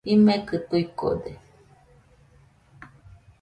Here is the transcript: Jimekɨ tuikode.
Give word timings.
Jimekɨ 0.09 0.55
tuikode. 0.69 1.31